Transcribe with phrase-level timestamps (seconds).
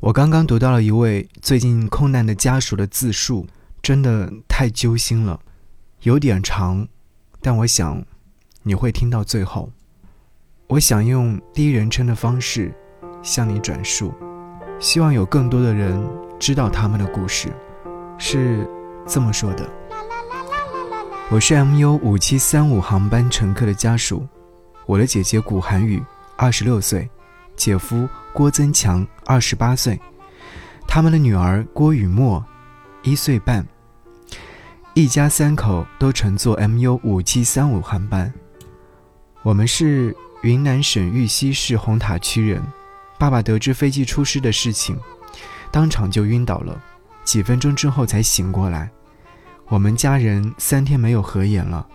[0.00, 3.46] 我刚刚读到了一位最近空难的家属的自述，
[3.80, 5.40] 真的太揪心了，
[6.02, 6.86] 有点长，
[7.40, 8.04] 但我想
[8.62, 9.70] 你会听到最后。
[10.66, 12.74] 我想用第一人称的方式
[13.22, 14.12] 向你转述，
[14.78, 16.02] 希望有更多的人
[16.38, 17.48] 知道他们的故事。
[18.18, 18.68] 是
[19.06, 19.66] 这么说的：
[21.30, 24.26] 我是 MU 五七三五航班乘客的家属，
[24.84, 26.02] 我的姐姐古涵宇
[26.36, 27.08] 二十六岁，
[27.56, 28.06] 姐夫。
[28.34, 29.98] 郭增强二十八岁，
[30.88, 32.44] 他们的女儿郭雨墨
[33.04, 33.64] 一岁半，
[34.92, 38.34] 一家三口都乘坐 MU 五七三五航班。
[39.44, 42.60] 我们是云南省玉溪市红塔区人。
[43.16, 44.98] 爸爸得知飞机出事的事情，
[45.70, 46.82] 当场就晕倒了，
[47.22, 48.90] 几分钟之后才醒过来。
[49.68, 51.86] 我们家人三天没有合眼了，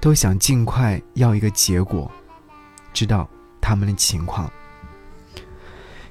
[0.00, 2.10] 都想尽快要一个结果，
[2.94, 3.28] 知道
[3.60, 4.50] 他们的情况。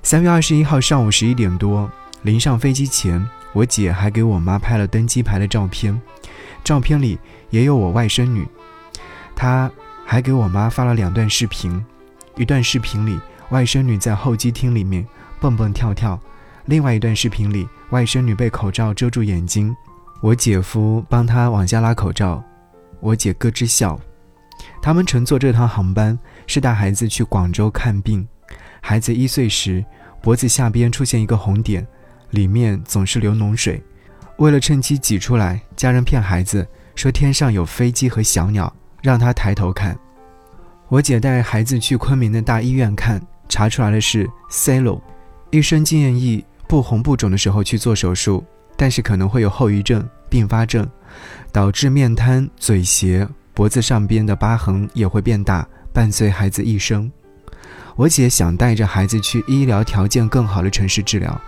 [0.08, 3.22] 三月二十一号上午十一点多，临上飞机前，
[3.52, 6.02] 我姐还给我妈拍了登机牌的照片，
[6.64, 8.48] 照片里也有我外甥女。
[9.36, 9.70] 她
[10.06, 11.84] 还给我妈发了两段视频，
[12.38, 15.06] 一段视频里外甥女在候机厅里面
[15.42, 16.18] 蹦蹦跳跳，
[16.68, 19.76] 另外一段视频里外甥女被口罩遮住眼睛，
[20.22, 22.42] 我姐夫帮她往下拉口罩，
[23.02, 24.00] 我姐咯吱笑。
[24.82, 28.26] 他们乘坐这趟航班是带孩子去广州看病。
[28.80, 29.84] 孩子一岁时，
[30.22, 31.86] 脖子下边出现一个红点，
[32.32, 33.82] 里面总是流脓水。
[34.38, 39.98] 为了趁机挤出来，家人骗孩子说天上有飞机和小鸟，让他抬头看。
[40.90, 45.02] 我姐带孩子去昆明的大医院看，查出来的是 C 漏。
[45.52, 48.44] 医生建议不红不肿的时候去做手术，
[48.76, 50.88] 但是可能会有后遗症、并发症，
[51.52, 57.12] 导致面瘫、嘴斜，脖子上边的疤痕也会变大，伴随孩子一生。
[57.98, 61.42] 我姐想带着孩子去医疗条件更好的城市治疗，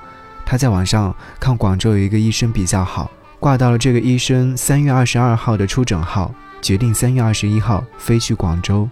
[0.43, 8.89] 她在网上看广州有一个医生比较好，挂到了这个医生三月二十二号的出诊号，决定三月二十一号飞去广州。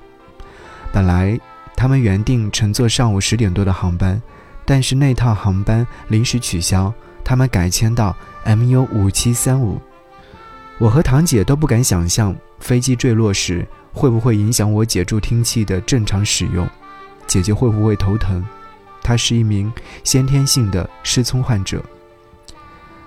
[0.94, 1.38] 本来
[1.76, 4.22] 他们原定乘坐上午十点多的航班，
[4.64, 6.94] 但是那趟航班临时取消，
[7.24, 8.16] 他们改签到
[8.46, 9.82] MU 五七三五。
[10.78, 16.70] 我和堂姐都不敢想象飞机坠落时会不会影响我姐助听器的正常使用。
[17.28, 18.44] 姐姐会不会头疼？
[19.04, 19.72] 她是一名
[20.04, 21.84] 先天性的失聪患者。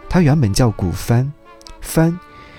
[0.09, 1.31] 她原本叫古帆，
[1.81, 2.19] 帆，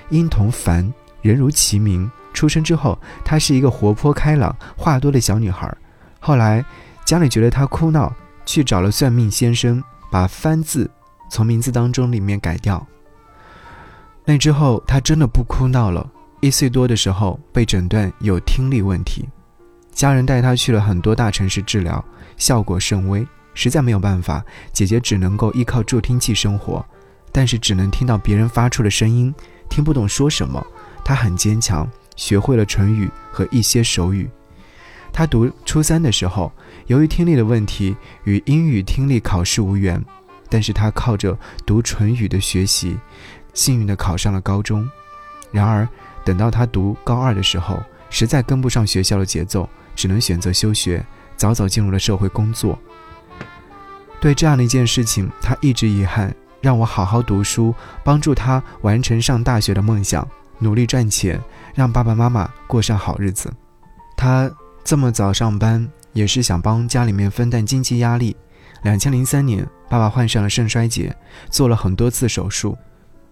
[0.09, 0.91] 音同凡，
[1.21, 2.09] 人如其名。
[2.33, 5.71] 出生之后，她是一个活泼开朗、话多的小女孩。
[6.19, 6.63] 后来
[7.05, 8.13] 家里觉得她哭闹，
[8.45, 10.89] 去找了算命先生，把“帆”字
[11.29, 12.85] 从名字当中里面改掉。
[14.23, 16.09] 那之后，她真的不哭闹了。
[16.39, 19.27] 一岁多的时候，被诊断有听力问题。
[20.01, 22.03] 家人带他去了很多大城市治疗，
[22.35, 23.23] 效果甚微，
[23.53, 26.83] 实在没有办法，姐姐只能够依靠助听器生活，
[27.31, 29.31] 但是只能听到别人发出的声音，
[29.69, 30.65] 听不懂说什么。
[31.05, 34.27] 她很坚强，学会了唇语和一些手语。
[35.13, 36.51] 她读初三的时候，
[36.87, 40.03] 由于听力的问题，与英语听力考试无缘，
[40.49, 42.97] 但是她靠着读唇语的学习，
[43.53, 44.89] 幸运地考上了高中。
[45.51, 45.87] 然而，
[46.25, 47.79] 等到她读高二的时候，
[48.09, 49.69] 实在跟不上学校的节奏。
[49.95, 52.77] 只能选择休学，早早进入了社会工作。
[54.19, 60.27] 对这样的一件事情，他一直遗憾，让我好好读书，帮助他完成上大学的梦想，
[60.59, 61.41] 努力赚钱，
[61.73, 63.51] 让爸爸妈妈过上好日子。
[64.15, 64.51] 他
[64.83, 68.35] 这么早上班，也是想帮家里面分担经济压力。
[68.83, 71.15] 两千零三年，爸爸患上了肾衰竭，
[71.49, 72.77] 做了很多次手术，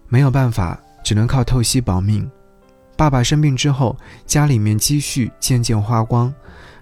[0.08, 2.30] 没有办法，只能靠透析保命。
[3.00, 6.34] 爸爸生病之后，家里面积蓄渐渐花光，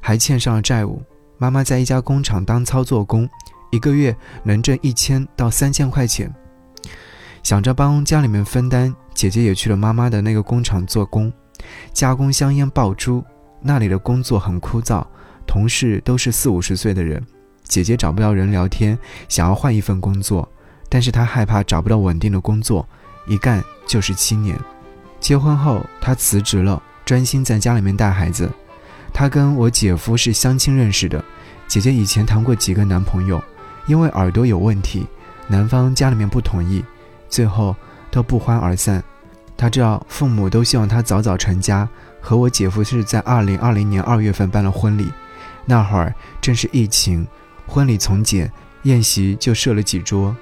[0.02, 1.00] 还欠上了债务。
[1.38, 3.30] 妈妈在一家工厂当操作工，
[3.70, 6.34] 一个月能挣一千到三千块钱。
[7.44, 11.32] 想着帮家里面分担，姐姐也去了妈妈的那个工厂做工，
[11.94, 13.24] 加工香烟爆珠。
[13.62, 15.06] 那里的工作很枯燥，
[15.46, 17.24] 同事都是四五十岁的人。
[17.62, 18.98] 姐姐找不到人聊天，
[19.30, 20.52] 想要换一份工作，
[20.90, 22.90] 但是她害怕找不到稳定的工作，
[23.28, 24.60] 一干就是七年。
[25.20, 28.50] 结婚后，他辞职了，专心在家里面带孩子。
[29.14, 31.24] 他跟我姐夫是相亲认识的，
[31.68, 33.44] 姐姐以前谈过几个男朋友，
[33.88, 35.08] 因为耳朵有问题，
[35.48, 36.84] 男方家里面不同意，
[37.28, 37.76] 最后
[38.12, 39.04] 都不欢而散。
[39.58, 41.90] 他知道父母都希望他早早成家，
[42.22, 45.12] 和我姐夫是在二零二零年二月份办了婚礼，
[45.66, 47.26] 那会儿正是疫情，
[47.66, 48.52] 婚礼从简，
[48.84, 50.36] 宴席就设了几桌。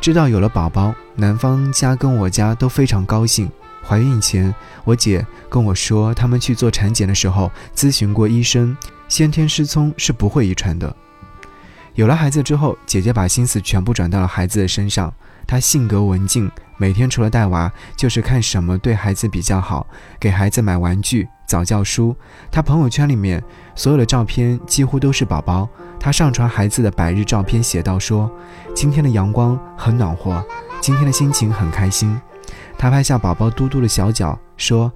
[0.00, 3.50] 知道有了宝宝，男方家跟我家都非常高兴。
[3.86, 4.52] 怀孕前，
[4.84, 8.76] 我姐跟我说，他们去做产检的时候咨询过医生，
[9.08, 10.94] 先天失聪是不会遗传的。
[11.94, 15.12] 有了孩子之后，姐姐把心思全部转到了孩子的身上。
[15.46, 19.86] 她性格文静，每天除了带娃，就是看什么对孩子比较好，
[20.18, 22.16] 给孩子买玩具、早教书。
[22.50, 23.44] 她朋友圈里面
[23.76, 25.68] 所有的照片几乎都是宝宝。
[26.00, 28.30] 她上传孩子的百日照片，写道说
[28.74, 30.42] ：“今天的阳光很暖和，
[30.80, 32.18] 今天的心情很开心。”
[32.84, 34.92] 她拍下宝宝嘟嘟的小脚，说：“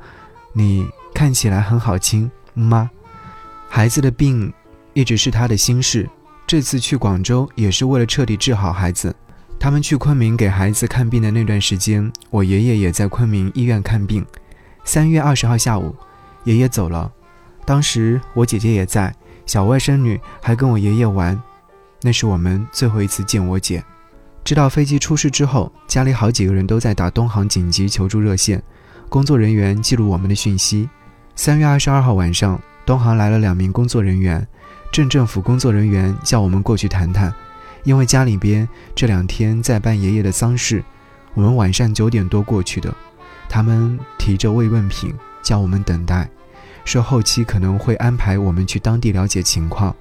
[0.52, 2.90] 你看起来很好亲，妈。”
[3.66, 4.52] 孩子的病
[4.92, 6.06] 一直是他的心事。
[6.46, 9.16] 这次去广州也是为了彻底治好孩子。
[9.58, 14.22] 他们去昆明给孩子看病的那段时间，我爷爷也在昆明医院看病。
[14.84, 15.96] 三月二十号下午，
[16.44, 17.10] 爷爷走了。
[17.64, 21.42] 当时我姐姐也在，小外甥女还跟我爷爷玩。
[22.02, 23.82] 那是我们最后一次见我姐。
[24.48, 28.62] 知道飞机出事之后，家里好几个人都在打东航紧急求助热线，
[29.10, 30.88] 工作人员记录我们的讯息。
[31.36, 34.48] 三月二十二号晚上，东航来了两名工作人员。
[34.90, 37.30] 镇政府工作人员叫我们过去谈谈，
[37.84, 40.82] 因为家里边这两天在办爷爷的丧事，
[41.34, 42.90] 我们晚上九点多过去的。
[43.50, 45.12] 他们提着慰问品
[45.42, 46.26] 叫我们等待，
[46.86, 49.94] 说后期可能会安排我们去当地了解情况。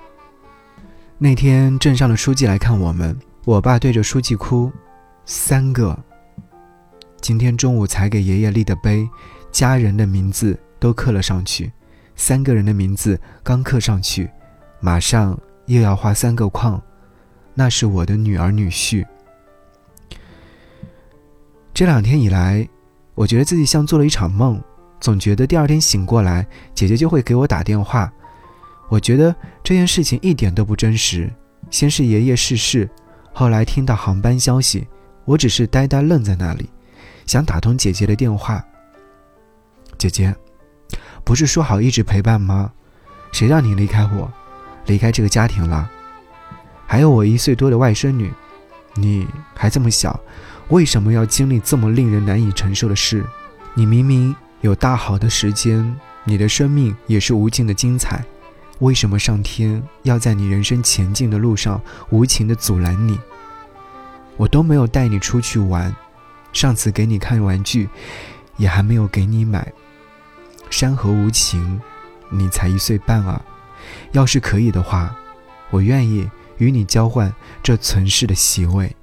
[1.18, 4.70] 那天镇上的书记来看我们，我爸对着书记哭，
[5.24, 5.98] 三个。
[7.22, 9.10] 今天中午才给爷爷立的碑，
[9.54, 11.72] 家人的名字都刻了上去，
[12.18, 14.30] 三个人的名字刚刻上去。
[14.82, 16.82] 马上又要画三个框，
[17.54, 19.06] 那是我的女儿女婿。
[21.74, 22.68] 这两天以来，
[23.16, 24.62] 我觉得自己像做了一场梦，
[25.00, 26.46] 总觉得第二天醒过来，
[26.76, 28.12] 姐姐就会给我打电话。
[28.90, 29.34] 我觉得
[29.64, 31.32] 这件事情一点都不真实。
[31.70, 32.90] 先是爷爷逝世，
[33.40, 34.88] 后来听到航班消息，
[35.24, 36.68] 我只是呆呆愣在那里，
[37.28, 38.66] 想打通姐姐的电话。
[39.96, 40.36] 姐姐，
[41.24, 42.72] 不是说好一直陪伴吗？
[43.32, 44.28] 谁让你离开我？
[44.88, 45.88] 离开这个家庭了，
[46.88, 48.34] 还有我一岁多的外甥女，
[48.96, 50.20] 你还这么小，
[50.70, 53.24] 为什么要经历这么令人难以承受的事？
[53.76, 58.26] 你明明有大好的时间，你的生命也是无尽的精彩，
[58.80, 63.20] 为什么上天要在你人生前进的路上无情的阻拦你？
[64.38, 65.96] 我都没有带你出去玩，
[66.54, 67.90] 上次给你看玩具，
[68.58, 69.72] 也还没有给你买。
[70.70, 71.82] 山河无情，
[72.30, 73.42] 你才一岁半啊！
[74.12, 75.16] 要是可以的话，
[75.72, 77.34] 我愿意与你交换
[77.64, 78.96] 这存世的席位。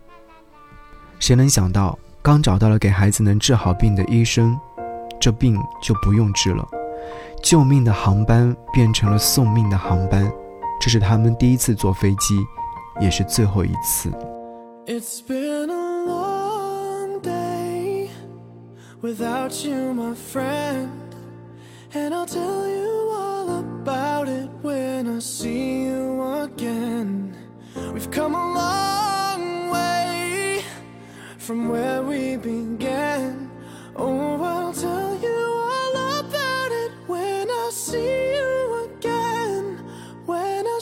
[1.19, 4.57] 谁能想到，刚找到了给孩子能治好病的医生，
[5.21, 6.69] 这病就不用治了，
[7.45, 10.33] 救命的航班变成了送命的航班。
[10.81, 12.35] 这是他们第一次坐飞机，
[13.01, 14.11] 也是最后一次。
[14.87, 18.09] It's been a long day
[19.03, 20.89] without you, my friend,
[21.93, 22.95] and I'll tell you.
[23.45, 27.37] all about it when I see you again.
[27.93, 30.65] We've come a long way
[31.39, 33.44] from where we began.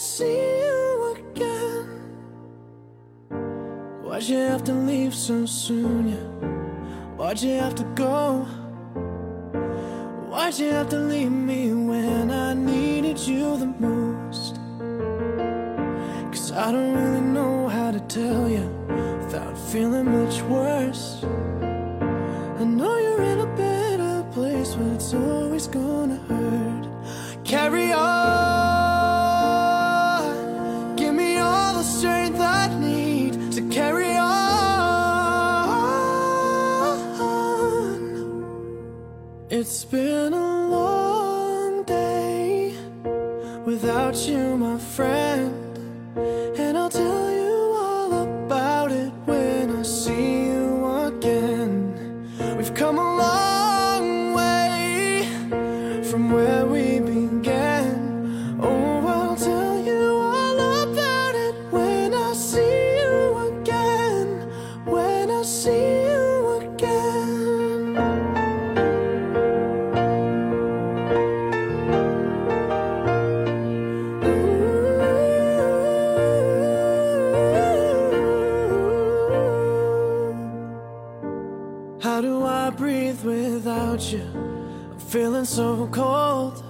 [0.02, 1.86] See you again.
[4.02, 6.08] Why'd you have to leave so soon?
[6.08, 6.26] Yeah?
[7.16, 8.44] Why'd you have to go?
[10.28, 14.56] Why'd you have to leave me when I needed you the most?
[16.32, 18.66] Cause I don't really know how to tell you
[19.22, 21.22] without feeling much worse.
[21.22, 26.88] I know you're in a better place, but it's always gonna hurt.
[27.44, 28.41] Carry on.
[39.62, 42.74] It's been a long day
[43.64, 45.71] without you, my friend.
[84.02, 84.24] Without you.
[84.92, 86.62] I'm feeling so cold.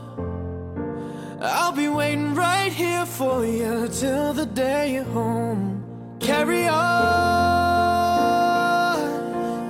[1.41, 5.85] I'll be waiting right here for you till the day you're home.
[6.21, 6.93] Carry on.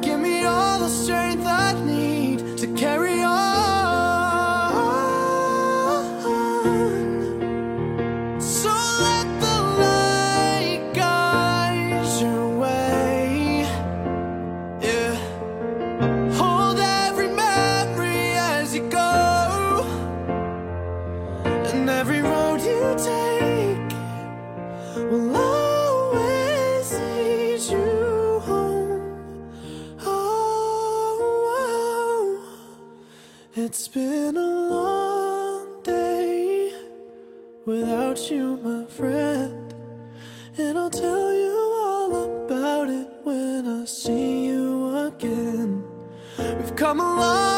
[0.03, 3.12] Give me all the strength I need to carry
[33.55, 34.41] It's been a
[34.71, 36.73] long day
[37.67, 39.75] without you, my friend.
[40.57, 41.53] And I'll tell you
[41.85, 45.85] all about it when I see you again.
[46.39, 47.52] We've come a long